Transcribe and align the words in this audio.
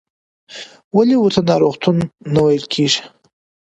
ولې 0.95 1.15
ورته 1.19 1.41
ناروغتون 1.49 1.97
نه 2.33 2.41
ویل 2.45 2.65
کېږي؟ 2.73 3.01